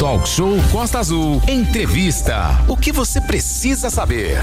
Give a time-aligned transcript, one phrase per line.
[0.00, 1.42] Talk Show Costa Azul.
[1.46, 2.58] Entrevista.
[2.66, 4.38] O que você precisa saber?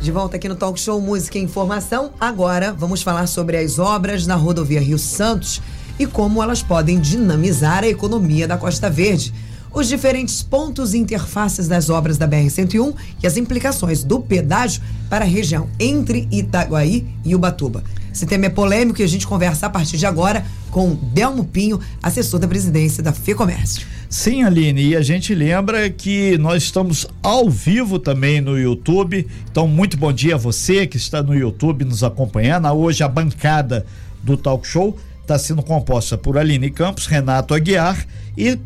[0.00, 2.12] De volta aqui no Talk Show Música e Informação.
[2.20, 5.60] Agora vamos falar sobre as obras na rodovia Rio Santos
[5.98, 9.34] e como elas podem dinamizar a economia da Costa Verde
[9.72, 14.80] os diferentes pontos e interfaces das obras da BR-101 e as implicações do pedágio
[15.10, 17.82] para a região entre Itaguaí e Ubatuba.
[18.12, 21.80] Esse tema é polêmico e a gente conversa a partir de agora com Delmo Pinho,
[22.00, 23.93] assessor da presidência da FEComércio.
[24.16, 29.26] Sim, Aline, e a gente lembra que nós estamos ao vivo também no YouTube.
[29.50, 32.68] Então, muito bom dia a você que está no YouTube nos acompanhando.
[32.68, 33.84] Hoje a bancada
[34.22, 38.06] do Talk Show está sendo composta por Aline Campos, Renato Aguiar
[38.38, 38.56] e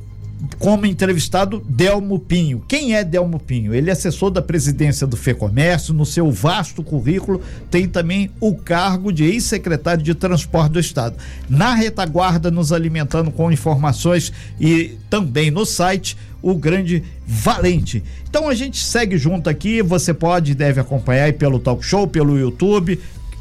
[0.58, 2.62] como entrevistado Delmo Pinho.
[2.66, 3.74] Quem é Delmo Pinho?
[3.74, 9.12] Ele é assessor da presidência do FEComércio, no seu vasto currículo tem também o cargo
[9.12, 11.16] de ex-secretário de Transporte do Estado.
[11.48, 18.02] Na retaguarda, nos alimentando com informações e também no site, o grande Valente.
[18.28, 22.06] Então a gente segue junto aqui, você pode e deve acompanhar aí pelo Talk Show,
[22.06, 22.98] pelo YouTube.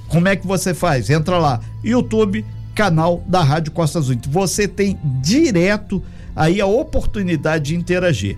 [0.08, 1.10] Como é que você faz?
[1.10, 2.44] Entra lá, YouTube,
[2.76, 4.18] canal da Rádio Costa Azul.
[4.30, 6.04] Você tem direto
[6.38, 8.38] aí a oportunidade de interagir.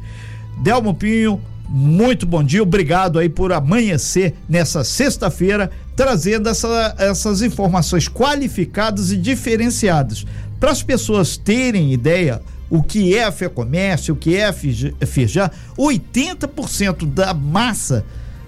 [0.58, 8.08] Delmo Pinho, muito bom dia, obrigado aí por amanhecer nessa sexta-feira, trazendo essa, essas informações
[8.08, 10.26] qualificadas e diferenciadas.
[10.60, 15.52] Para as pessoas terem ideia, o que é a FEComércio, o que é a FIJA,
[15.78, 18.06] 80% da massa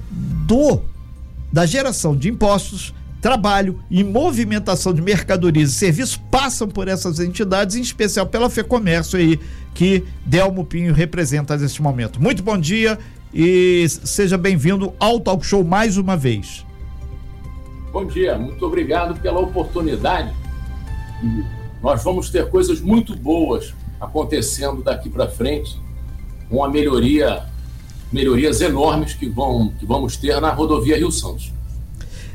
[0.09, 0.81] do
[1.51, 7.75] da geração de impostos trabalho e movimentação de mercadorias e serviços passam por essas entidades,
[7.75, 9.39] em especial pela FEComércio aí,
[9.75, 12.21] que Delmo Pinho representa neste momento.
[12.21, 12.97] Muito bom dia
[13.31, 16.65] e seja bem-vindo ao Talk Show mais uma vez.
[17.93, 20.33] Bom dia, muito obrigado pela oportunidade.
[21.83, 25.79] Nós vamos ter coisas muito boas acontecendo daqui para frente,
[26.49, 27.43] com a melhoria,
[28.11, 31.51] melhorias enormes que, vão, que vamos ter na rodovia Rio Santos.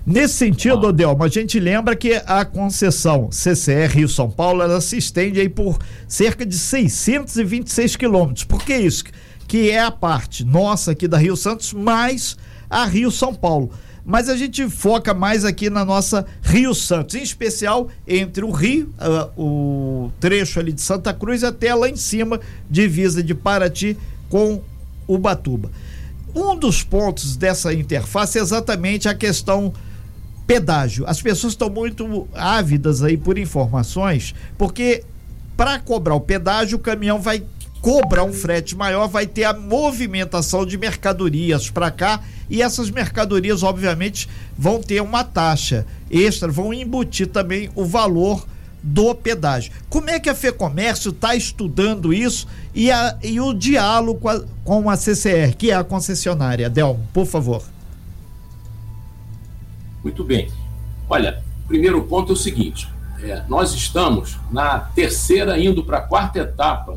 [0.07, 4.97] Nesse sentido, Odelmo, a gente lembra que a concessão CCR Rio São Paulo, ela se
[4.97, 8.45] estende aí por cerca de 626 quilômetros.
[8.45, 9.03] Por que isso?
[9.49, 12.37] Que é a parte nossa aqui da Rio Santos mais
[12.71, 13.73] a Rio São Paulo.
[14.05, 18.95] Mas a gente foca mais aqui na nossa Rio Santos, em especial entre o Rio,
[19.01, 22.39] uh, o trecho ali de Santa Cruz até lá em cima,
[22.71, 23.97] divisa de Paraty
[24.31, 24.63] com
[25.09, 25.69] Ubatuba.
[26.33, 29.73] Um dos pontos dessa interface é exatamente a questão
[30.47, 31.05] pedágio.
[31.07, 35.03] As pessoas estão muito ávidas aí por informações, porque
[35.57, 37.43] para cobrar o pedágio, o caminhão vai
[37.81, 43.63] cobrar um frete maior, vai ter a movimentação de mercadorias para cá e essas mercadorias,
[43.63, 48.47] obviamente, vão ter uma taxa extra, vão embutir também o valor
[48.83, 49.73] do pedágio.
[49.89, 54.43] Como é que a FEComércio está estudando isso e, a, e o diálogo com a,
[54.65, 56.71] com a CCR, que é a concessionária?
[56.71, 57.63] Delmo, por favor.
[60.07, 60.49] Muito bem.
[61.11, 62.89] Olha, primeiro ponto é o seguinte:
[63.21, 66.97] é, nós estamos na terceira, indo para a quarta etapa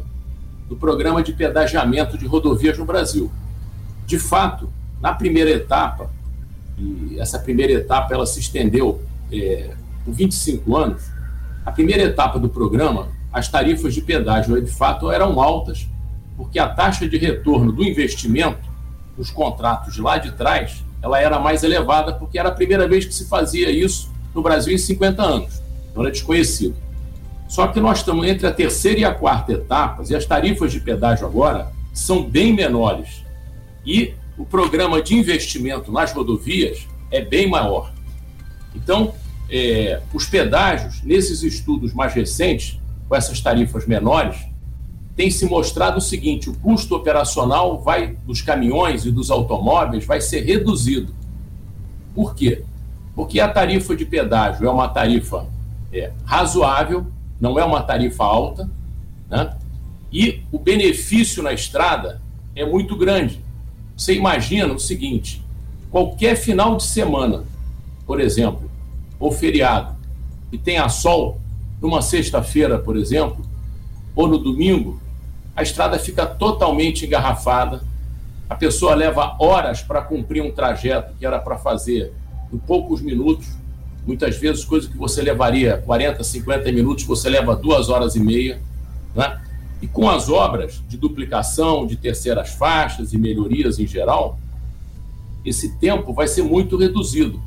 [0.68, 3.32] do programa de pedagiamento de rodovias no Brasil.
[4.06, 4.70] De fato,
[5.02, 6.12] na primeira etapa,
[6.78, 9.72] e essa primeira etapa ela se estendeu é,
[10.06, 11.02] por 25 anos,
[11.66, 15.90] a primeira etapa do programa, as tarifas de pedágio de fato eram altas,
[16.38, 18.70] porque a taxa de retorno do investimento,
[19.18, 23.14] os contratos lá de trás, ela era mais elevada porque era a primeira vez que
[23.14, 25.62] se fazia isso no Brasil em 50 anos.
[25.90, 26.76] Então era desconhecido.
[27.48, 30.80] Só que nós estamos entre a terceira e a quarta etapas e as tarifas de
[30.80, 33.24] pedágio agora são bem menores.
[33.86, 37.92] E o programa de investimento nas rodovias é bem maior.
[38.76, 39.14] Então,
[39.50, 44.38] é, os pedágios, nesses estudos mais recentes, com essas tarifas menores,
[45.20, 50.22] tem se mostrado o seguinte: o custo operacional vai dos caminhões e dos automóveis vai
[50.22, 51.14] ser reduzido.
[52.16, 52.64] Por quê?
[53.14, 55.46] Porque a tarifa de pedágio é uma tarifa
[55.92, 57.06] é, razoável,
[57.38, 58.70] não é uma tarifa alta,
[59.30, 59.58] né?
[60.10, 62.22] e o benefício na estrada
[62.56, 63.44] é muito grande.
[63.98, 65.44] Você imagina o seguinte:
[65.92, 67.44] qualquer final de semana,
[68.06, 68.72] por exemplo,
[69.20, 69.98] ou feriado,
[70.50, 71.42] e tenha sol,
[71.82, 73.46] numa sexta-feira, por exemplo,
[74.16, 74.98] ou no domingo,
[75.60, 77.82] a estrada fica totalmente engarrafada,
[78.50, 82.14] a pessoa leva horas para cumprir um trajeto que era para fazer
[82.52, 83.46] em poucos minutos,
[84.08, 88.62] muitas vezes coisa que você levaria 40, 50 minutos, você leva duas horas e meia,
[89.14, 89.42] né?
[89.82, 94.40] E com as obras de duplicação, de terceiras faixas e melhorias em geral,
[95.44, 97.42] esse tempo vai ser muito reduzido.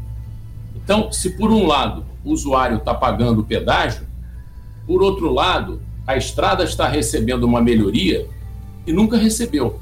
[0.76, 4.06] Então, se por um lado o usuário está pagando o pedágio,
[4.86, 8.28] por outro lado, a estrada está recebendo uma melhoria
[8.86, 9.80] e nunca recebeu.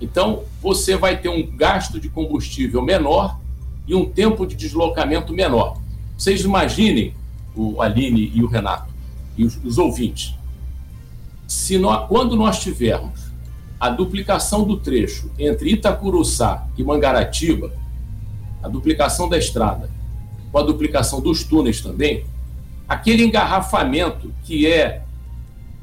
[0.00, 3.38] Então, você vai ter um gasto de combustível menor
[3.86, 5.78] e um tempo de deslocamento menor.
[6.16, 7.14] Vocês imaginem,
[7.54, 8.92] o Aline e o Renato,
[9.36, 10.34] e os, os ouvintes,
[11.46, 13.24] se nós, quando nós tivermos
[13.78, 17.72] a duplicação do trecho entre Itacuruçá e Mangaratiba,
[18.62, 19.90] a duplicação da estrada,
[20.50, 22.24] com a duplicação dos túneis também,
[22.88, 25.03] aquele engarrafamento que é,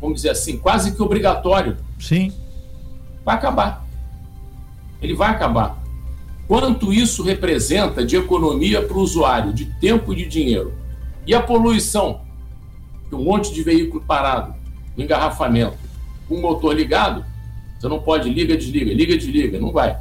[0.02, 1.78] vamos dizer assim, quase que obrigatório.
[2.00, 2.34] Sim.
[3.24, 3.86] Vai acabar.
[5.02, 5.82] Ele vai acabar.
[6.48, 10.74] Quanto isso representa de economia para o usuário, de tempo e de dinheiro?
[11.26, 12.22] E a poluição?
[13.14, 14.56] Um monte de veículo parado,
[14.98, 15.78] engarrafamento,
[16.28, 17.26] com o motor ligado,
[17.82, 19.98] você não pode liga, desliga, liga, desliga, não vai.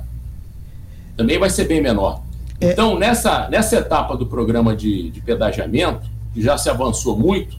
[1.17, 2.23] Também vai ser bem menor.
[2.61, 2.73] É.
[2.73, 7.57] Então, nessa, nessa etapa do programa de, de pedagiamento, que já se avançou muito,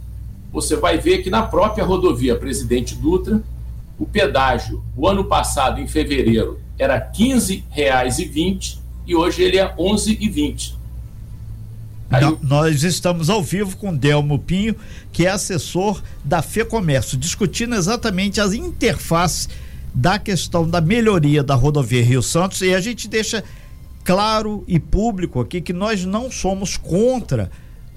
[0.52, 3.42] você vai ver que na própria rodovia Presidente Dutra,
[3.98, 9.74] o pedágio, o ano passado, em fevereiro, era R$ 15,20 e hoje ele é R$
[9.78, 10.74] 11,20.
[12.10, 12.38] Aí...
[12.42, 14.76] Nós estamos ao vivo com Delmo Pinho,
[15.12, 19.48] que é assessor da FEComércio, discutindo exatamente as interfaces
[19.94, 23.44] da questão da melhoria da rodovia Rio Santos e a gente deixa
[24.04, 27.52] claro e público aqui que nós não somos contra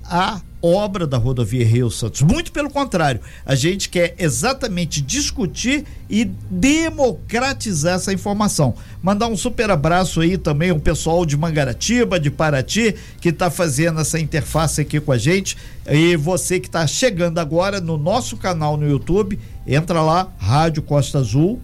[0.05, 2.23] a obra da rodovia Rio Santos.
[2.23, 8.75] Muito pelo contrário, a gente quer exatamente discutir e democratizar essa informação.
[9.03, 14.01] Mandar um super abraço aí também o pessoal de Mangaratiba, de Paraty, que está fazendo
[14.01, 15.57] essa interface aqui com a gente.
[15.91, 21.19] E você que está chegando agora no nosso canal no YouTube, entra lá, Rádio Costa
[21.19, 21.61] Azul,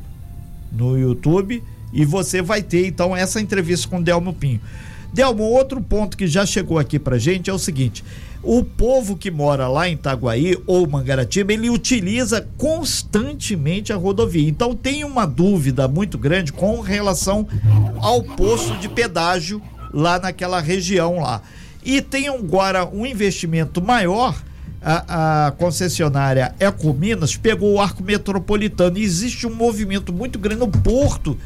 [0.70, 1.62] no YouTube,
[1.92, 4.60] e você vai ter então essa entrevista com Delmo Pinho.
[5.12, 8.04] Delmo, outro ponto que já chegou aqui pra gente é o seguinte:
[8.42, 14.48] o povo que mora lá em Itaguaí ou Mangaratiba, ele utiliza constantemente a rodovia.
[14.48, 17.46] Então tem uma dúvida muito grande com relação
[18.00, 19.60] ao posto de pedágio
[19.92, 21.42] lá naquela região lá.
[21.84, 24.34] E tem agora um investimento maior.
[24.82, 30.68] A, a concessionária Ecominas pegou o arco metropolitano e existe um movimento muito grande no
[30.68, 31.36] porto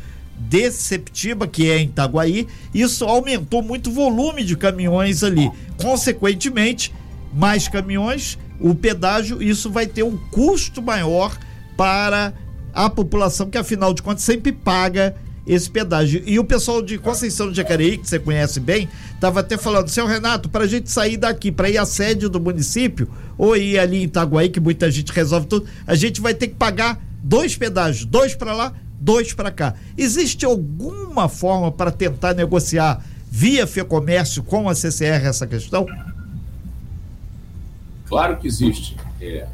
[0.48, 5.50] de Septiba, que é em Itaguaí, isso aumentou muito o volume de caminhões ali.
[5.80, 6.92] Consequentemente,
[7.32, 11.36] mais caminhões, o pedágio, isso vai ter um custo maior
[11.76, 12.32] para
[12.72, 15.14] a população, que afinal de contas sempre paga
[15.46, 16.22] esse pedágio.
[16.26, 20.06] E o pessoal de Conceição de Jacareí, que você conhece bem, estava até falando, seu
[20.06, 23.98] Renato, para a gente sair daqui, para ir à sede do município, ou ir ali
[23.98, 28.04] em Itaguaí, que muita gente resolve tudo, a gente vai ter que pagar dois pedágios,
[28.04, 28.72] dois para lá,
[29.04, 29.74] dois para cá.
[29.98, 35.86] Existe alguma forma para tentar negociar via FEComércio com a CCR essa questão?
[38.06, 38.96] Claro que existe.
[39.20, 39.46] É,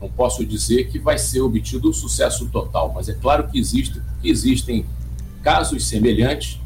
[0.00, 4.00] não posso dizer que vai ser obtido o sucesso total, mas é claro que existe,
[4.00, 4.84] porque existem
[5.42, 6.60] casos semelhantes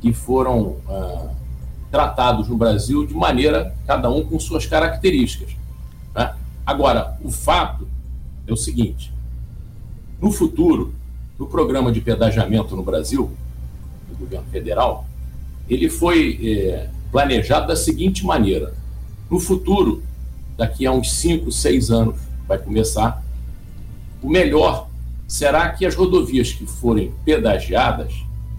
[0.00, 1.28] que foram ah,
[1.90, 5.50] tratados no Brasil de maneira, cada um com suas características.
[6.14, 6.34] Né?
[6.64, 7.86] Agora, o fato
[8.46, 9.12] é o seguinte:
[10.20, 10.94] no futuro,
[11.38, 13.30] no programa de pedagiamento no Brasil,
[14.08, 15.06] do governo federal,
[15.68, 18.74] ele foi é, planejado da seguinte maneira:
[19.30, 20.02] no futuro,
[20.56, 22.16] daqui a uns 5, 6 anos,
[22.46, 23.22] vai começar,
[24.22, 24.88] o melhor
[25.26, 28.12] será que as rodovias que forem pedagiadas,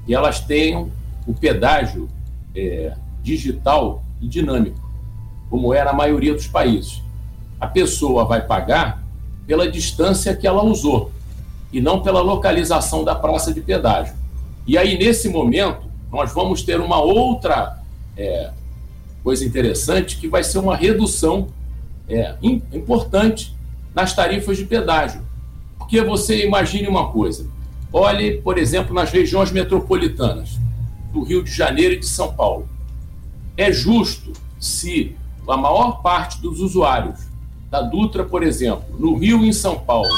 [0.07, 0.91] elas tenham
[1.25, 2.09] o pedágio
[2.55, 4.79] é, digital e dinâmico,
[5.49, 7.01] como é na maioria dos países.
[7.59, 9.03] A pessoa vai pagar
[9.45, 11.11] pela distância que ela usou
[11.71, 14.13] e não pela localização da praça de pedágio.
[14.65, 17.79] E aí, nesse momento, nós vamos ter uma outra
[18.15, 18.51] é,
[19.23, 21.47] coisa interessante, que vai ser uma redução
[22.07, 23.55] é, importante
[23.93, 25.21] nas tarifas de pedágio.
[25.77, 27.45] Porque você imagine uma coisa:
[27.91, 30.57] olhe, por exemplo, nas regiões metropolitanas
[31.11, 32.67] do Rio de Janeiro e de São Paulo.
[33.55, 35.15] É justo se
[35.47, 37.19] a maior parte dos usuários
[37.69, 40.09] da Dutra, por exemplo, no Rio e em São Paulo,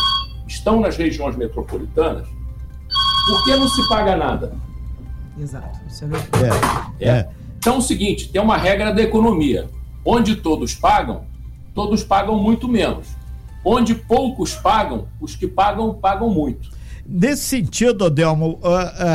[0.49, 2.27] estão nas regiões metropolitanas,
[3.27, 4.53] por que não se paga nada?
[5.39, 5.79] Exato.
[5.87, 7.09] Isso é, é.
[7.09, 7.29] é.
[7.57, 9.69] Então é o seguinte, tem uma regra da economia.
[10.03, 11.25] Onde todos pagam,
[11.75, 13.07] todos pagam muito menos.
[13.63, 16.71] Onde poucos pagam, os que pagam, pagam muito.
[17.05, 18.59] Nesse sentido, Adelmo,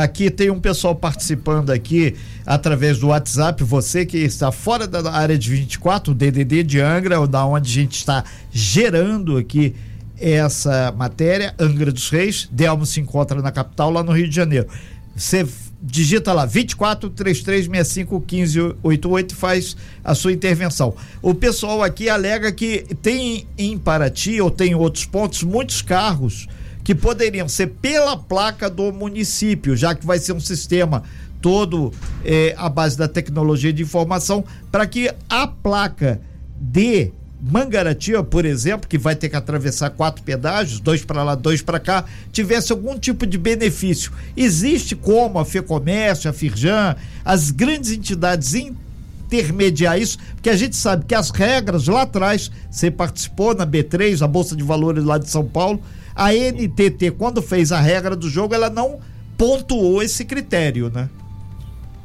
[0.01, 2.15] aqui tem um pessoal participando aqui
[2.45, 7.25] através do WhatsApp, você que está fora da área de 24, o DDD de Angra,
[7.25, 9.75] da onde a gente está gerando aqui
[10.19, 14.67] essa matéria, Angra dos Reis, Delmo se encontra na capital, lá no Rio de Janeiro.
[15.15, 15.47] Você
[15.81, 20.95] digita lá 24 3365 1588 e faz a sua intervenção.
[21.21, 26.47] O pessoal aqui alega que tem em Paraty ou tem em outros pontos muitos carros
[26.83, 31.03] que poderiam ser pela placa do município, já que vai ser um sistema
[31.41, 31.93] todo
[32.23, 36.19] é, à base da tecnologia de informação, para que a placa
[36.59, 37.11] de
[37.47, 41.79] Mangaratiba, por exemplo, que vai ter que atravessar quatro pedágios, dois para lá, dois para
[41.79, 44.11] cá, tivesse algum tipo de benefício.
[44.35, 51.05] Existe como a FEComércio, a Firjan, as grandes entidades intermediar isso, porque a gente sabe
[51.05, 55.29] que as regras lá atrás, você participou na B3, a Bolsa de Valores lá de
[55.29, 55.79] São Paulo,
[56.15, 58.99] a NTT, quando fez a regra do jogo, ela não
[59.37, 61.09] pontuou esse critério, né?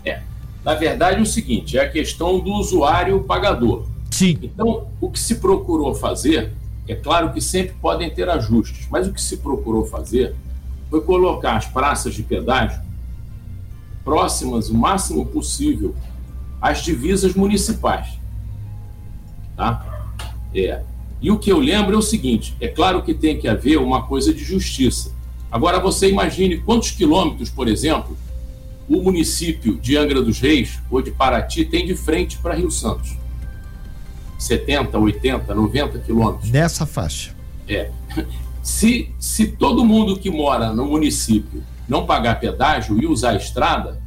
[0.04, 0.20] É.
[0.64, 3.86] Na verdade, é o seguinte: é a questão do usuário pagador.
[4.20, 4.38] Sim.
[4.42, 6.52] Então, o que se procurou fazer,
[6.86, 10.34] é claro que sempre podem ter ajustes, mas o que se procurou fazer
[10.90, 12.82] foi colocar as praças de pedágio
[14.04, 15.94] próximas o máximo possível
[16.60, 18.08] às divisas municipais.
[19.56, 20.12] Tá?
[20.54, 20.82] É.
[21.22, 24.02] E o que eu lembro é o seguinte: é claro que tem que haver uma
[24.02, 25.12] coisa de justiça.
[25.50, 28.14] Agora você imagine quantos quilômetros, por exemplo,
[28.86, 33.19] o município de Angra dos Reis ou de Paraty tem de frente para Rio Santos.
[34.40, 36.50] 70, 80, 90 quilômetros.
[36.50, 37.32] Nessa faixa.
[37.68, 37.90] É.
[38.62, 44.00] Se, se todo mundo que mora no município não pagar pedágio e usar a estrada,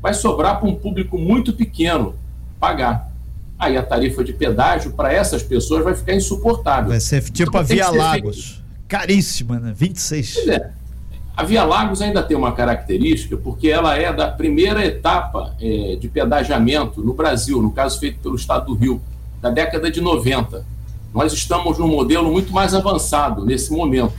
[0.00, 2.14] vai sobrar para um público muito pequeno
[2.60, 3.10] pagar.
[3.58, 6.90] Aí a tarifa de pedágio para essas pessoas vai ficar insuportável.
[6.90, 8.62] Vai ser tipo então, a Via Lagos.
[8.86, 9.72] Caríssima, né?
[9.74, 10.34] 26.
[10.34, 10.70] Pois é.
[11.36, 16.08] A Via Lagos ainda tem uma característica, porque ela é da primeira etapa é, de
[16.08, 19.02] pedagiamento no Brasil, no caso feito pelo Estado do Rio,
[19.46, 20.64] da década de 90.
[21.14, 24.14] Nós estamos num modelo muito mais avançado nesse momento.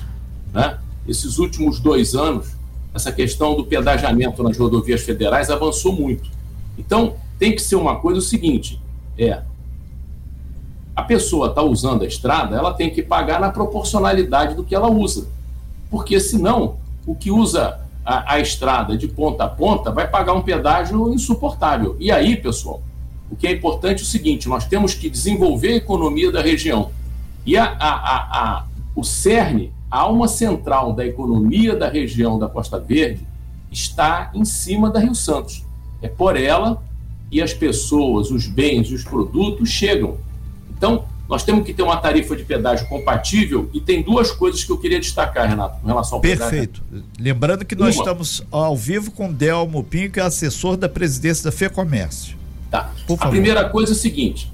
[0.53, 0.77] Né?
[1.07, 2.48] Esses últimos dois anos,
[2.93, 6.29] essa questão do pedagiamento nas rodovias federais avançou muito.
[6.77, 8.81] Então, tem que ser uma coisa o seguinte:
[9.17, 9.41] é
[10.96, 14.89] a pessoa está usando a estrada, ela tem que pagar na proporcionalidade do que ela
[14.89, 15.27] usa.
[15.91, 20.41] Porque senão, o que usa a, a, estrada de ponta a ponta vai pagar um
[20.41, 21.96] pedágio insuportável.
[22.00, 22.81] E aí, pessoal,
[23.29, 26.91] o que é importante é o seguinte: nós temos que desenvolver a economia da região.
[27.46, 28.65] E a, a,
[28.96, 33.25] o cerne, a alma central da economia da região da Costa Verde,
[33.72, 35.63] está em cima da Rio Santos.
[36.01, 36.84] É por ela
[37.31, 40.17] e as pessoas, os bens, os produtos chegam.
[40.77, 44.72] Então, nós temos que ter uma tarifa de pedágio compatível e tem duas coisas que
[44.72, 46.81] eu queria destacar, Renato, com relação ao Perfeito.
[46.84, 47.10] Pedágio.
[47.19, 48.01] Lembrando que nós uma.
[48.01, 52.37] estamos ao vivo com Delmo Pinho, que é assessor da presidência da FEComércio.
[52.69, 52.91] Tá.
[53.19, 54.51] a primeira coisa é a seguinte: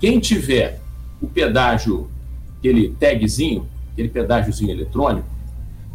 [0.00, 0.80] quem tiver
[1.20, 2.10] o pedágio,
[2.58, 5.26] aquele tagzinho, aquele pedágiozinho eletrônico,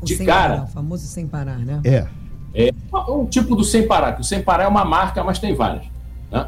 [0.02, 0.56] o de cara.
[0.56, 1.82] Parar, o famoso sem parar, né?
[1.84, 2.08] É.
[2.54, 2.72] É
[3.08, 5.86] um tipo do sem parar, que o sem parar é uma marca, mas tem várias.
[6.32, 6.48] Né?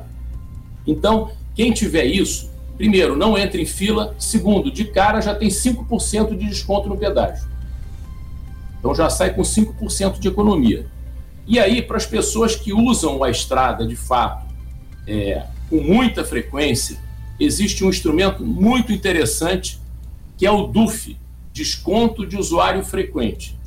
[0.87, 4.15] Então, quem tiver isso, primeiro, não entre em fila.
[4.17, 7.45] Segundo, de cara já tem 5% de desconto no pedágio.
[8.79, 10.87] Então já sai com 5% de economia.
[11.45, 14.50] E aí, para as pessoas que usam a estrada de fato
[15.07, 16.97] é, com muita frequência,
[17.39, 19.79] existe um instrumento muito interessante
[20.37, 21.17] que é o DUF
[21.53, 23.57] Desconto de Usuário Frequente.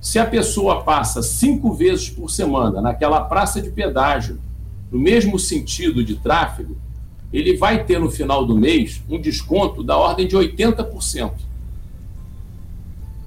[0.00, 4.40] Se a pessoa passa cinco vezes por semana naquela praça de pedágio,
[4.90, 6.76] no mesmo sentido de tráfego,
[7.32, 11.32] ele vai ter no final do mês um desconto da ordem de 80%.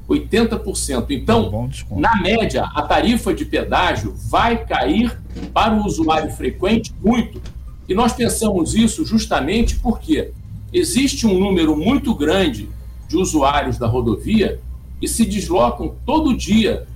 [0.09, 1.07] 80%.
[1.09, 5.19] Então, é na média, a tarifa de pedágio vai cair
[5.53, 7.41] para o usuário frequente muito.
[7.87, 10.31] E nós pensamos isso justamente porque
[10.71, 12.69] existe um número muito grande
[13.07, 14.59] de usuários da rodovia
[15.01, 16.87] e se deslocam todo dia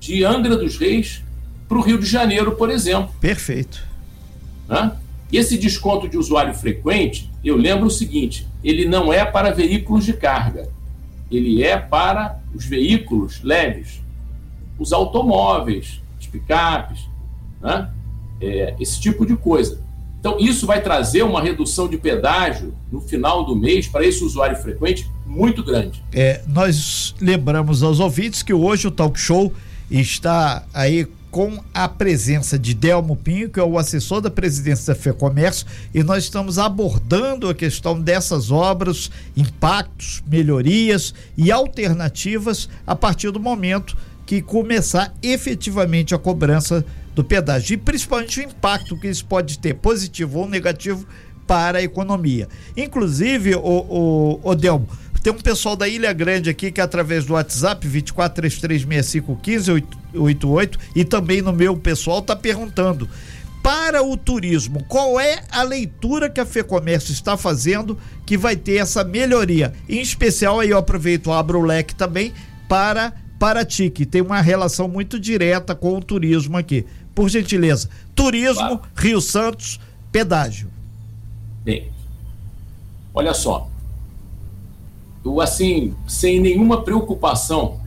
[0.00, 1.22] de Angra dos Reis
[1.68, 3.10] para o Rio de Janeiro, por exemplo.
[3.20, 3.82] Perfeito.
[4.68, 4.92] Né?
[5.30, 10.04] E esse desconto de usuário frequente, eu lembro o seguinte: ele não é para veículos
[10.04, 10.68] de carga,
[11.30, 14.00] ele é para os veículos leves,
[14.78, 17.08] os automóveis, os picapes,
[17.60, 17.90] né?
[18.40, 19.80] é, esse tipo de coisa.
[20.18, 24.56] Então, isso vai trazer uma redução de pedágio no final do mês para esse usuário
[24.56, 26.02] frequente muito grande.
[26.12, 29.52] É, nós lembramos aos ouvintes que hoje o Talk Show
[29.90, 31.06] está aí
[31.36, 36.02] com a presença de Delmo Pinho, que é o assessor da presidência da FEComércio, e
[36.02, 43.94] nós estamos abordando a questão dessas obras, impactos, melhorias e alternativas a partir do momento
[44.24, 46.82] que começar efetivamente a cobrança
[47.14, 51.06] do pedágio e principalmente o impacto que isso pode ter, positivo ou negativo,
[51.46, 52.48] para a economia.
[52.76, 54.88] Inclusive, o, o, o Delmo,
[55.26, 61.52] tem um pessoal da Ilha Grande aqui que através do WhatsApp 2433651588 e também no
[61.52, 63.08] meu pessoal tá perguntando
[63.60, 68.76] para o turismo, qual é a leitura que a FEComércio está fazendo que vai ter
[68.76, 69.72] essa melhoria?
[69.88, 72.32] Em especial, aí eu aproveito, abro o leque também
[72.68, 76.86] para Paraty, que tem uma relação muito direta com o turismo aqui.
[77.12, 78.80] Por gentileza, turismo.
[78.94, 79.80] Rio Santos,
[80.12, 80.70] pedágio.
[81.64, 81.90] Bem,
[83.12, 83.68] olha só,
[85.26, 87.80] eu assim, sem nenhuma preocupação,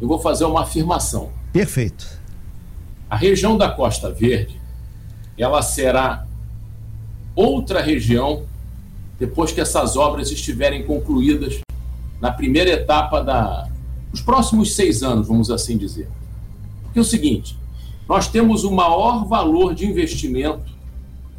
[0.00, 1.30] eu vou fazer uma afirmação.
[1.52, 2.06] Perfeito.
[3.08, 4.58] A região da Costa Verde,
[5.36, 6.26] ela será
[7.34, 8.44] outra região
[9.18, 11.60] depois que essas obras estiverem concluídas
[12.20, 13.68] na primeira etapa da
[14.12, 16.08] os próximos seis anos, vamos assim dizer.
[16.84, 17.58] Porque é o seguinte,
[18.08, 20.72] nós temos o maior valor de investimento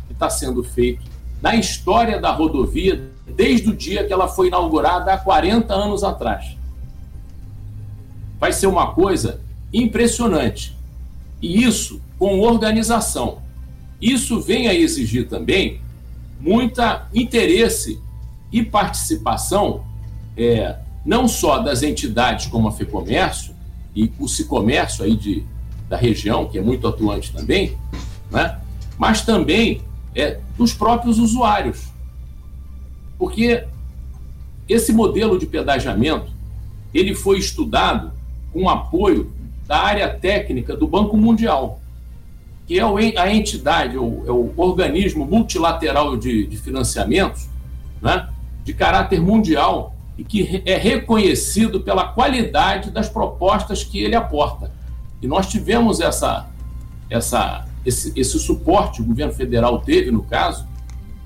[0.06, 1.04] que está sendo feito
[1.42, 6.58] na história da rodovia desde o dia que ela foi inaugurada há 40 anos atrás.
[8.40, 9.40] Vai ser uma coisa
[9.72, 10.76] impressionante.
[11.40, 13.38] E isso com organização.
[14.02, 15.80] Isso vem a exigir também
[16.40, 18.00] muita interesse
[18.52, 19.84] e participação,
[20.36, 20.76] é,
[21.06, 23.56] não só das entidades como a FEComércio
[23.96, 25.44] e o Cicomércio aí de,
[25.88, 27.78] da região, que é muito atuante também,
[28.32, 28.60] né?
[28.98, 29.82] mas também
[30.16, 31.97] é, dos próprios usuários.
[33.18, 33.66] Porque
[34.68, 36.32] esse modelo de pedagiamento
[36.94, 38.12] ele foi estudado
[38.54, 39.32] com apoio
[39.68, 41.80] da área técnica do Banco Mundial
[42.68, 42.84] que é
[43.20, 47.48] a entidade, é o, é o organismo multilateral de, de financiamentos,
[48.02, 48.28] né,
[48.66, 54.70] de caráter mundial e que é reconhecido pela qualidade das propostas que ele aporta.
[55.22, 56.50] E nós tivemos essa,
[57.10, 60.68] essa, esse, esse suporte, o governo federal teve no caso,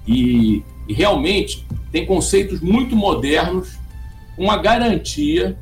[0.07, 3.77] e, e realmente tem conceitos muito modernos,
[4.37, 5.57] uma garantia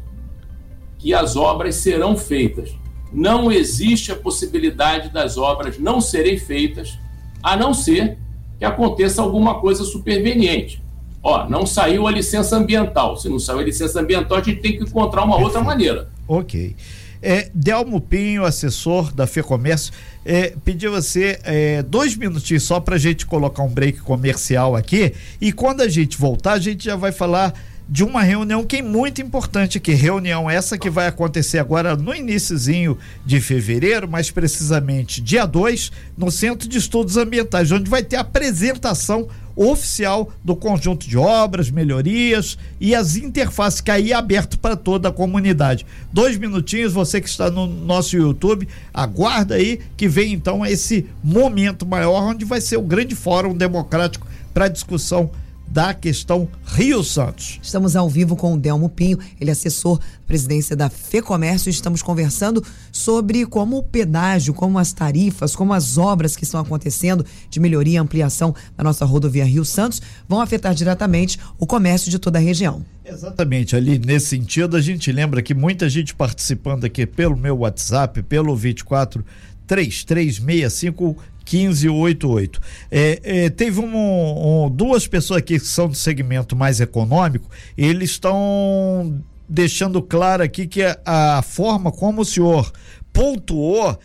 [0.98, 2.80] que as obras serão feitas
[3.12, 6.98] não existe a possibilidade das obras não serem feitas,
[7.42, 8.18] a não ser
[8.58, 10.82] que aconteça alguma coisa superveniente.
[11.22, 13.18] Ó, não saiu a licença ambiental.
[13.18, 16.10] Se não saiu a licença ambiental, a gente tem que encontrar uma outra maneira.
[16.28, 16.76] Ok.
[17.22, 19.92] É, Delmo Pinho, assessor da FEComércio,
[20.26, 25.14] é, pediu você é, dois minutinhos só para a gente colocar um break comercial aqui.
[25.42, 27.54] E quando a gente voltar, a gente já vai falar
[27.90, 29.94] de uma reunião que é muito importante aqui.
[29.94, 36.30] Reunião essa que vai acontecer agora no iníciozinho de fevereiro, mais precisamente dia 2, no
[36.30, 39.28] Centro de Estudos Ambientais, onde vai ter a apresentação
[39.60, 45.10] oficial do conjunto de obras, melhorias e as interfaces que aí é aberto para toda
[45.10, 45.86] a comunidade.
[46.14, 51.86] Dois minutinhos, você que está no nosso YouTube, aguarda aí que vem então esse momento
[51.86, 55.30] maior onde vai ser o grande fórum democrático para discussão
[55.72, 57.60] da questão Rio Santos.
[57.62, 62.02] Estamos ao vivo com o Delmo Pinho, ele é assessor presidência da FEComércio e estamos
[62.02, 67.60] conversando sobre como o pedágio, como as tarifas, como as obras que estão acontecendo de
[67.60, 72.40] melhoria e ampliação da nossa rodovia Rio Santos vão afetar diretamente o comércio de toda
[72.40, 72.84] a região.
[73.06, 78.22] Exatamente, ali nesse sentido, a gente lembra que muita gente participando aqui pelo meu WhatsApp,
[78.24, 79.26] pelo 24
[79.66, 81.16] 3365
[81.58, 82.62] 1588.
[82.92, 88.12] É, é, teve um, um, duas pessoas aqui que são do segmento mais econômico, eles
[88.12, 92.72] estão deixando claro aqui que a, a forma como o senhor
[93.12, 93.98] pontuou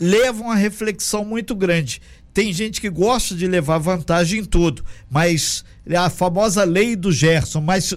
[0.00, 2.02] leva uma reflexão muito grande.
[2.34, 5.64] Tem gente que gosta de levar vantagem em tudo, mas
[5.94, 7.94] a famosa lei do Gerson, mas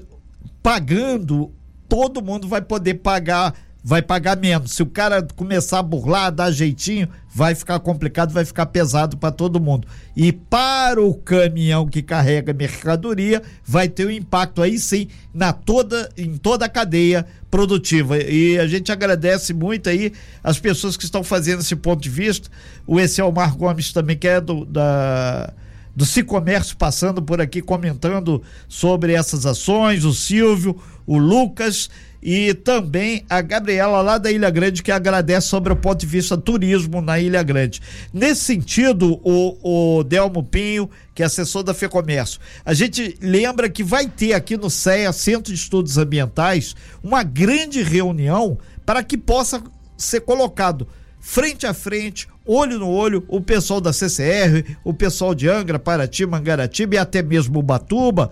[0.61, 1.51] pagando,
[1.87, 3.55] todo mundo vai poder pagar
[3.87, 4.71] vai pagar menos.
[4.71, 9.31] Se o cara começar a burlar, dar jeitinho, vai ficar complicado, vai ficar pesado para
[9.31, 9.87] todo mundo.
[10.17, 16.09] E para o caminhão que carrega mercadoria, vai ter um impacto aí sim na toda
[16.17, 18.17] em toda a cadeia produtiva.
[18.17, 20.11] E a gente agradece muito aí
[20.43, 22.49] as pessoas que estão fazendo esse ponto de vista.
[22.87, 22.97] O
[23.31, 25.53] Mar Gomes também que é do da
[25.95, 31.89] do Cicomércio passando por aqui comentando sobre essas ações, o Silvio, o Lucas
[32.21, 36.35] e também a Gabriela lá da Ilha Grande que agradece sobre o ponto de vista
[36.35, 37.79] turismo na Ilha Grande.
[38.11, 43.83] Nesse sentido, o, o Delmo Pinho, que é assessor da FEComércio, a gente lembra que
[43.83, 49.61] vai ter aqui no CEA, Centro de Estudos Ambientais, uma grande reunião para que possa
[49.95, 50.87] ser colocado
[51.19, 56.25] frente a frente, olho no olho, o pessoal da CCR, o pessoal de Angra, Paraty,
[56.25, 58.29] Mangaratiba e até mesmo Ubatuba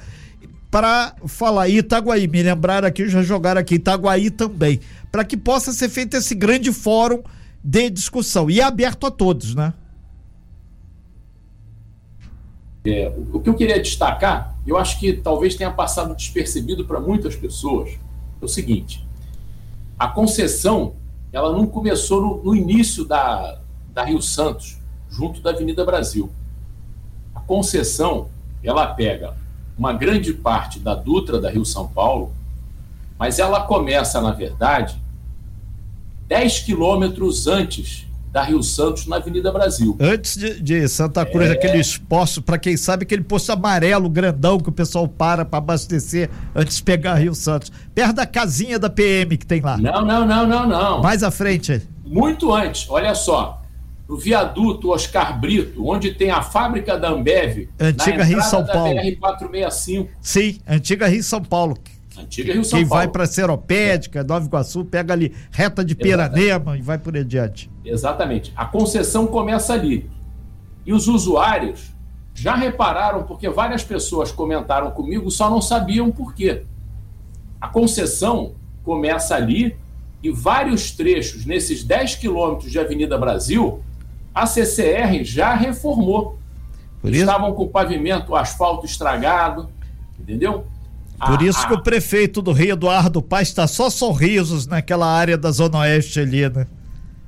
[0.74, 4.80] para falar Itaguaí, me lembraram aqui, já jogaram aqui Itaguaí também,
[5.12, 7.22] para que possa ser feito esse grande fórum
[7.64, 8.50] de discussão.
[8.50, 9.72] E é aberto a todos, né?
[12.86, 17.36] É, o que eu queria destacar, eu acho que talvez tenha passado despercebido para muitas
[17.36, 17.92] pessoas,
[18.42, 19.08] é o seguinte:
[19.98, 20.96] a concessão
[21.32, 23.62] ela não começou no, no início da,
[23.94, 24.78] da Rio Santos,
[25.10, 26.32] junto da Avenida Brasil.
[27.36, 28.30] A concessão
[28.64, 29.36] ela pega
[29.78, 32.32] uma grande parte da Dutra da Rio São Paulo,
[33.18, 35.02] mas ela começa, na verdade,
[36.28, 39.96] 10 quilômetros antes da Rio Santos na Avenida Brasil.
[40.00, 41.52] Antes de, de Santa Cruz, é...
[41.52, 46.32] aquele posto, para quem sabe, aquele posto amarelo grandão que o pessoal para para abastecer
[46.56, 47.72] antes de pegar Rio Santos.
[47.94, 49.78] Perto da casinha da PM que tem lá.
[49.78, 51.02] Não, não, não, não, não.
[51.04, 51.88] Mais à frente.
[52.04, 53.63] Muito antes, olha só.
[54.08, 57.70] No viaduto Oscar Brito, onde tem a fábrica da Ambev.
[57.80, 58.94] Antiga Rio São Paulo.
[58.96, 60.08] BR-465.
[60.22, 61.78] Sim, antiga Rio São Paulo.
[62.18, 63.04] Antiga Rio São Quem Paulo.
[63.04, 67.72] vai para Seropédica, Nova Iguaçu, pega ali reta de Piranema e vai por adiante.
[67.84, 68.52] Exatamente.
[68.56, 70.10] A concessão começa ali.
[70.86, 71.94] E os usuários
[72.36, 76.64] já repararam, porque várias pessoas comentaram comigo, só não sabiam por quê.
[77.62, 79.78] A concessão começa ali
[80.22, 83.82] e vários trechos, nesses 10 quilômetros de Avenida Brasil,
[84.34, 86.40] a CCR já reformou.
[87.04, 89.70] Estavam com o pavimento, o asfalto estragado,
[90.18, 90.66] entendeu?
[91.26, 95.52] Por isso que o prefeito do Rio, Eduardo Paz, está só sorrisos naquela área da
[95.52, 96.68] Zona Oeste ali, né?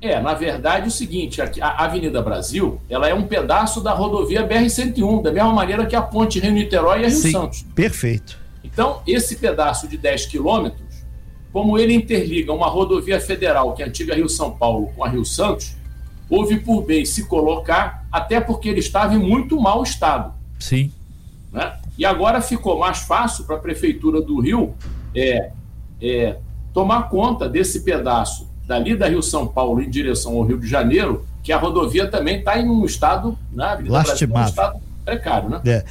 [0.01, 4.47] É, na verdade, é o seguinte, a Avenida Brasil, ela é um pedaço da rodovia
[4.47, 7.65] BR-101, da mesma maneira que a ponte Rio-Niterói e a Rio Sim, Santos.
[7.73, 8.37] perfeito.
[8.63, 10.85] Então, esse pedaço de 10 quilômetros,
[11.51, 15.23] como ele interliga uma rodovia federal, que é a antiga Rio-São Paulo, com a Rio
[15.25, 15.75] Santos,
[16.29, 20.33] houve por bem se colocar, até porque ele estava em muito mau estado.
[20.59, 20.91] Sim.
[21.51, 21.73] Né?
[21.97, 24.73] E agora ficou mais fácil para a Prefeitura do Rio
[25.15, 25.51] é,
[26.01, 26.37] é,
[26.73, 31.25] tomar conta desse pedaço dali da Rio São Paulo em direção ao Rio de Janeiro,
[31.43, 34.45] que a rodovia também está em um estado, né, Lastimado.
[34.45, 35.61] um estado precário, né?
[35.65, 35.85] É.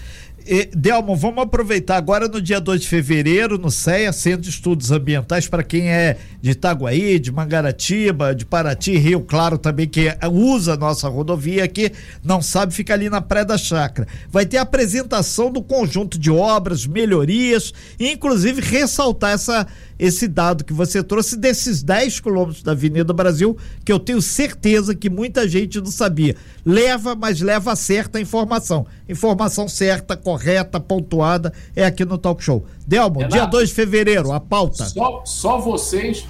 [0.76, 5.48] Delmo, vamos aproveitar agora no dia 2 de fevereiro, no CEA, Centro de Estudos Ambientais,
[5.48, 10.76] para quem é de Itaguaí, de Mangaratiba, de Paraty, Rio Claro também, que usa a
[10.76, 11.90] nossa rodovia aqui,
[12.22, 14.06] não sabe, fica ali na Praia da Chácara.
[14.28, 19.66] Vai ter apresentação do conjunto de obras, melhorias, inclusive ressaltar essa,
[20.04, 24.94] esse dado que você trouxe desses 10 quilômetros da Avenida Brasil, que eu tenho certeza
[24.94, 26.36] que muita gente não sabia.
[26.64, 28.86] Leva, mas leva certa informação.
[29.08, 32.64] Informação certa, correta, pontuada, é aqui no Talk Show.
[32.86, 34.84] Delmo, Renato, dia 2 de fevereiro, a pauta.
[34.84, 36.26] Só, só vocês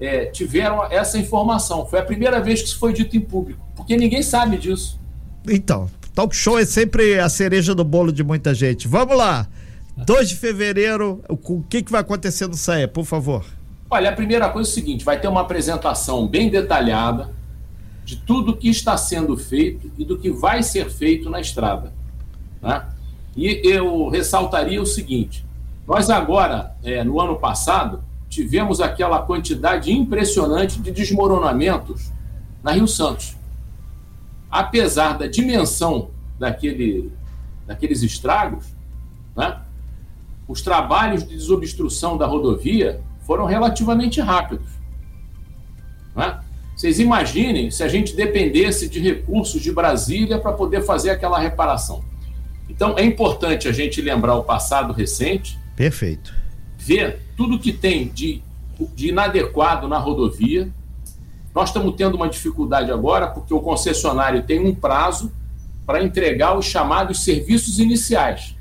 [0.00, 1.86] é, tiveram essa informação.
[1.86, 4.98] Foi a primeira vez que isso foi dito em público, porque ninguém sabe disso.
[5.46, 8.88] Então, talk show é sempre a cereja do bolo de muita gente.
[8.88, 9.46] Vamos lá.
[9.96, 13.44] 2 de fevereiro, o que, que vai acontecer no SAE, por favor?
[13.88, 17.30] Olha, a primeira coisa é o seguinte: vai ter uma apresentação bem detalhada
[18.04, 21.92] de tudo que está sendo feito e do que vai ser feito na estrada.
[22.60, 22.84] Né?
[23.36, 25.46] E eu ressaltaria o seguinte:
[25.86, 32.10] nós agora, é, no ano passado, tivemos aquela quantidade impressionante de desmoronamentos
[32.64, 33.36] na Rio Santos.
[34.50, 37.12] Apesar da dimensão daquele,
[37.64, 38.66] daqueles estragos,
[39.36, 39.60] né,
[40.46, 44.66] os trabalhos de desobstrução da rodovia foram relativamente rápidos.
[46.14, 46.40] Né?
[46.76, 52.04] Vocês imaginem se a gente dependesse de recursos de Brasília para poder fazer aquela reparação.
[52.68, 55.58] Então, é importante a gente lembrar o passado recente.
[55.76, 56.44] Perfeito
[56.84, 58.42] ver tudo que tem de,
[58.94, 60.70] de inadequado na rodovia.
[61.54, 65.32] Nós estamos tendo uma dificuldade agora porque o concessionário tem um prazo
[65.86, 68.53] para entregar os chamados serviços iniciais,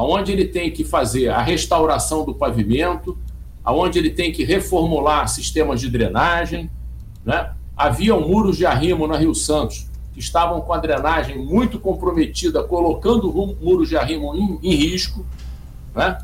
[0.00, 3.18] aonde ele tem que fazer a restauração do pavimento,
[3.62, 6.70] aonde ele tem que reformular sistemas de drenagem,
[7.22, 7.52] né?
[7.76, 13.30] Haviam muros de arrimo na Rio Santos que estavam com a drenagem muito comprometida, colocando
[13.60, 15.26] muros de arrimo em, em risco,
[15.94, 16.16] né?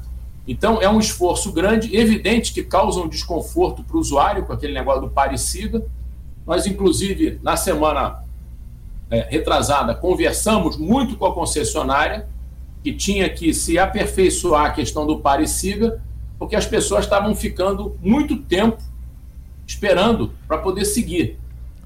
[0.48, 4.72] Então, é um esforço grande, evidente que causa um desconforto para o usuário com aquele
[4.72, 5.86] negócio do parecida.
[6.46, 8.24] Nós, inclusive, na semana
[9.10, 12.26] é, retrasada, conversamos muito com a concessionária,
[12.86, 16.00] que tinha que se aperfeiçoar a questão do parecida,
[16.38, 18.80] porque as pessoas estavam ficando muito tempo
[19.66, 21.36] esperando para poder seguir.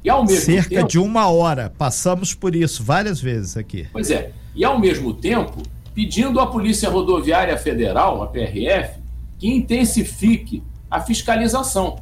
[0.05, 3.89] E ao mesmo Cerca tempo, de uma hora, passamos por isso várias vezes aqui.
[3.91, 4.33] Pois é.
[4.55, 5.63] E ao mesmo tempo,
[5.95, 9.01] pedindo à Polícia Rodoviária Federal, a PRF,
[9.39, 11.99] que intensifique a fiscalização.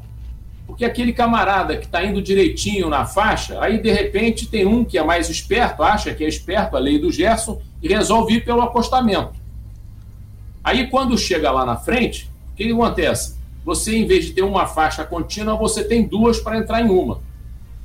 [0.69, 4.99] Porque aquele camarada que está indo direitinho na faixa, aí de repente tem um que
[4.99, 8.61] é mais esperto, acha que é esperto, a lei do Gerson, e resolve ir pelo
[8.61, 9.33] acostamento.
[10.63, 13.35] Aí quando chega lá na frente, o que, que acontece?
[13.65, 17.19] Você, em vez de ter uma faixa contínua, você tem duas para entrar em uma.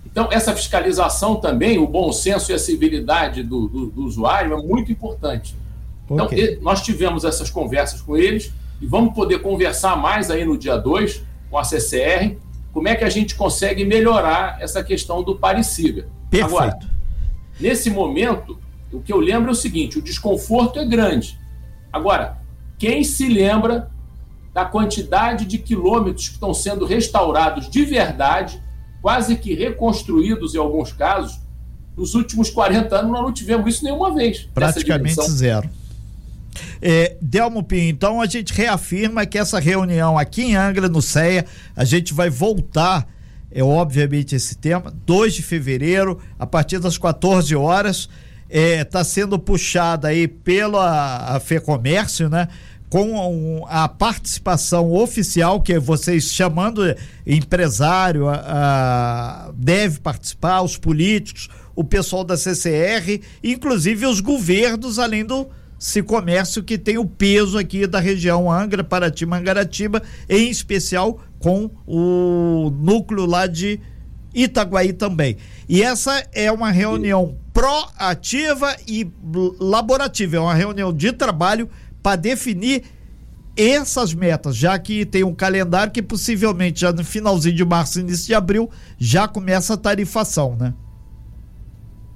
[0.05, 4.63] Então, essa fiscalização também, o bom senso e a civilidade do, do, do usuário é
[4.63, 5.57] muito importante.
[6.05, 6.59] Então, okay.
[6.61, 11.23] nós tivemos essas conversas com eles e vamos poder conversar mais aí no dia 2
[11.51, 12.37] com a CCR,
[12.75, 16.09] como é que a gente consegue melhorar essa questão do Pareciga.
[16.29, 16.57] Perfeito.
[16.57, 16.79] Agora,
[17.59, 18.59] nesse momento,
[18.93, 21.39] o que eu lembro é o seguinte: o desconforto é grande.
[21.93, 22.39] Agora,
[22.77, 23.91] quem se lembra
[24.53, 28.63] da quantidade de quilômetros que estão sendo restaurados de verdade
[29.03, 31.39] quase que reconstruídos em alguns casos.
[31.97, 34.49] Nos últimos 40 anos nós não tivemos isso nenhuma vez.
[34.55, 35.69] Praticamente zero.
[36.81, 41.45] É, Delmo Pinho, então a gente reafirma que essa reunião aqui em Angra, no CEA,
[41.75, 43.07] a gente vai voltar,
[43.51, 48.09] é obviamente esse tema, 2 de fevereiro, a partir das 14 horas,
[48.49, 52.49] está é, tá sendo puxada aí pela a FEComércio, né?
[52.95, 56.95] com a participação oficial, que é vocês chamando
[57.27, 65.25] empresário, a, a, deve participar, os políticos, o pessoal da CCR, inclusive os governos, além
[65.25, 65.49] do
[66.07, 72.71] Comércio, que tem o peso aqui da região Angra, Paraty, Mangaratiba, em especial com o
[72.71, 73.81] núcleo lá de
[74.35, 75.37] Itaguaí também.
[75.69, 79.11] E essa é uma reunião proativa e
[79.61, 81.69] laborativa, é uma reunião de trabalho
[82.03, 82.83] para definir
[83.57, 88.27] essas metas, já que tem um calendário que possivelmente já no finalzinho de março, início
[88.27, 90.75] de abril, já começa a tarifação, né?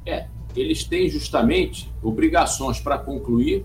[0.05, 0.27] É,
[0.61, 3.65] eles têm justamente obrigações para concluir,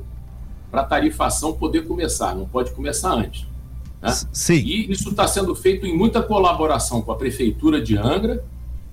[0.71, 3.45] para a tarifação poder começar, não pode começar antes.
[4.01, 4.11] Né?
[4.31, 4.55] Sim.
[4.55, 8.43] E isso está sendo feito em muita colaboração com a Prefeitura de Angra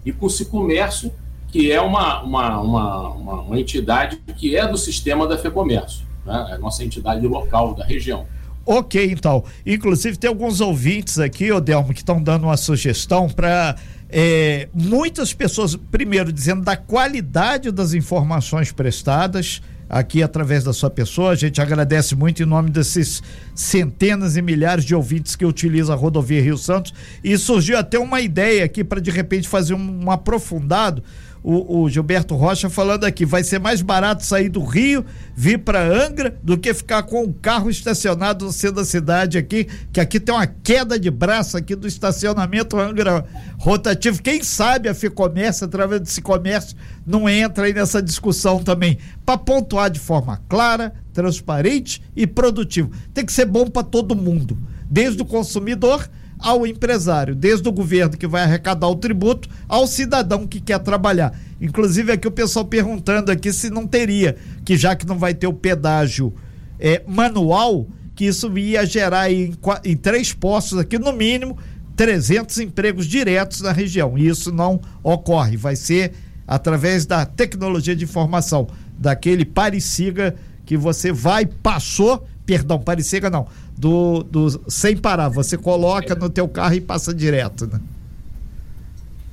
[0.04, 1.12] e com o Cicomércio,
[1.48, 6.46] que é uma, uma, uma, uma, uma entidade que é do sistema da FEComércio né?
[6.50, 8.26] é a nossa entidade local da região.
[8.64, 9.42] Ok, então.
[9.64, 13.76] Inclusive, tem alguns ouvintes aqui, Odelmo, que estão dando uma sugestão para
[14.12, 21.32] é, muitas pessoas, primeiro, dizendo da qualidade das informações prestadas aqui através da sua pessoa.
[21.32, 23.22] A gente agradece muito em nome desses
[23.54, 26.94] centenas e milhares de ouvintes que utilizam a rodovia Rio Santos.
[27.24, 31.02] E surgiu até uma ideia aqui para de repente fazer um, um aprofundado
[31.42, 35.82] o, o, Gilberto Rocha falando aqui, vai ser mais barato sair do Rio, vir para
[35.82, 40.20] Angra, do que ficar com o carro estacionado no centro da cidade aqui, que aqui
[40.20, 43.24] tem uma queda de braço aqui do estacionamento Angra
[43.58, 44.22] rotativo.
[44.22, 46.76] Quem sabe a FIComércio, através desse comércio,
[47.06, 52.90] não entra aí nessa discussão também, para pontuar de forma clara, transparente e produtiva.
[53.14, 54.58] Tem que ser bom para todo mundo,
[54.90, 56.08] desde o consumidor
[56.40, 61.38] ao empresário, desde o governo que vai arrecadar o tributo ao cidadão que quer trabalhar.
[61.60, 65.46] Inclusive aqui o pessoal perguntando aqui se não teria, que já que não vai ter
[65.46, 66.32] o pedágio
[66.78, 71.58] é, manual, que isso ia gerar em, em três postos aqui no mínimo
[71.96, 74.16] 300 empregos diretos na região.
[74.16, 76.12] E isso não ocorre, vai ser
[76.46, 78.66] através da tecnologia de informação,
[78.98, 80.34] daquele pare-siga
[80.66, 83.46] que você vai, passou, perdão, pare-siga não,
[83.80, 85.30] do, do sem parar.
[85.30, 87.80] Você coloca no teu carro e passa direto, né?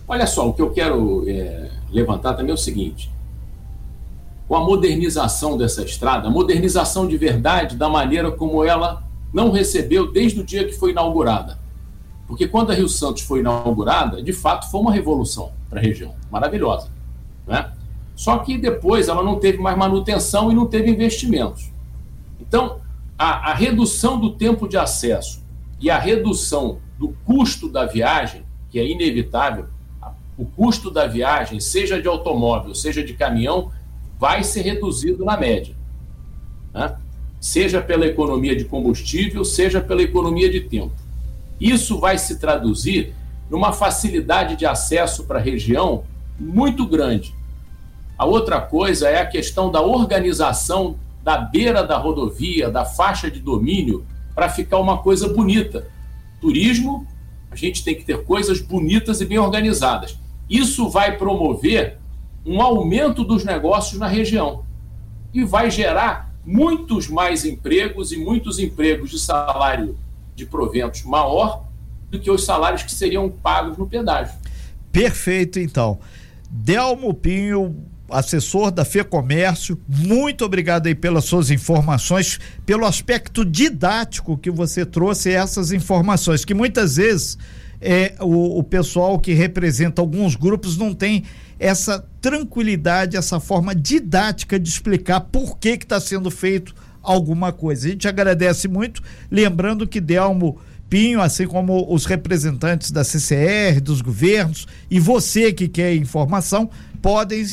[0.08, 3.12] Olha só, o que eu quero é, levantar também é o seguinte:
[4.48, 10.10] com a modernização dessa estrada, a modernização de verdade da maneira como ela não recebeu
[10.10, 11.60] desde o dia que foi inaugurada.
[12.26, 16.16] Porque quando a Rio Santos foi inaugurada, de fato foi uma revolução para a região,
[16.32, 16.88] maravilhosa.
[17.46, 17.70] Né?
[18.16, 21.70] Só que depois ela não teve mais manutenção e não teve investimentos.
[22.40, 22.80] Então,
[23.18, 25.44] a, a redução do tempo de acesso
[25.80, 29.68] e a redução do custo da viagem, que é inevitável,
[30.38, 33.72] o custo da viagem, seja de automóvel, seja de caminhão,
[34.20, 35.76] vai ser reduzido na média.
[36.74, 36.96] Né?
[37.40, 40.94] Seja pela economia de combustível, seja pela economia de tempo.
[41.60, 43.16] Isso vai se traduzir
[43.50, 46.04] numa facilidade de acesso para a região
[46.40, 47.34] muito grande.
[48.18, 53.42] A outra coisa é a questão da organização da beira da rodovia, da faixa de
[53.42, 55.86] domínio, para ficar uma coisa bonita.
[56.40, 57.06] Turismo,
[57.52, 60.18] a gente tem que ter coisas bonitas e bem organizadas.
[60.50, 61.98] Isso vai promover
[62.46, 64.64] um aumento dos negócios na região
[65.34, 69.98] e vai gerar muitos mais empregos e muitos empregos de salário
[70.34, 71.66] de proventos maior
[72.10, 74.34] do que os salários que seriam pagos no pedágio.
[74.94, 76.00] Perfeito, então.
[76.50, 77.76] Delmo Pinho,
[78.10, 85.32] assessor da FEComércio, muito obrigado aí pelas suas informações, pelo aspecto didático que você trouxe
[85.32, 87.38] essas informações, que muitas vezes
[87.82, 91.24] é, o, o pessoal que representa alguns grupos não tem
[91.60, 97.88] essa tranquilidade, essa forma didática de explicar por que está sendo feito alguma coisa.
[97.88, 104.02] A gente agradece muito, lembrando que Delmo Pinho, assim como os representantes da CCR, dos
[104.02, 106.70] governos e você que quer informação,
[107.02, 107.46] podem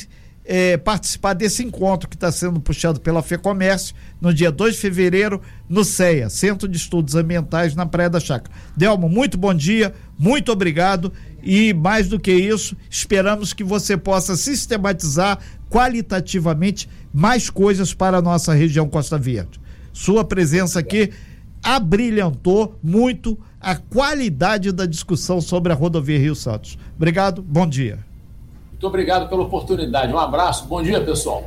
[0.45, 5.41] é, participar desse encontro que está sendo puxado pela FEComércio no dia 2 de fevereiro
[5.69, 8.55] no CEA, Centro de Estudos Ambientais na Praia da Chácara.
[8.77, 14.37] Delmo, muito bom dia, muito obrigado e mais do que isso, esperamos que você possa
[14.37, 15.39] sistematizar
[15.71, 19.61] qualitativamente mais coisas para a nossa região Costa Verde.
[19.93, 21.11] Sua presença aqui
[21.63, 26.79] abrilhantou muito a qualidade da discussão sobre a rodovia Rio Santos.
[26.97, 28.14] Obrigado, bom dia.
[28.85, 30.13] Muito obrigado pela oportunidade.
[30.13, 31.43] Um abraço, bom dia, pessoal.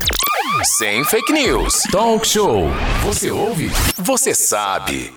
[0.80, 1.84] Sem fake news.
[1.91, 2.63] Talk show.
[3.04, 3.69] Você ouve?
[3.95, 5.13] Você sabe.